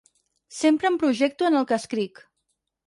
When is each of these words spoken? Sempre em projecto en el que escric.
Sempre 0.59 0.89
em 0.91 0.97
projecto 1.03 1.47
en 1.51 1.61
el 1.61 1.69
que 1.73 1.81
escric. 1.81 2.29